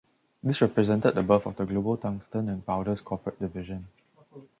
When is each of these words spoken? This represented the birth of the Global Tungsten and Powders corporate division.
This 0.41 0.61
represented 0.63 1.13
the 1.13 1.21
birth 1.21 1.45
of 1.45 1.57
the 1.57 1.63
Global 1.67 1.95
Tungsten 1.95 2.49
and 2.49 2.65
Powders 2.65 3.01
corporate 3.01 3.37
division. 3.39 3.87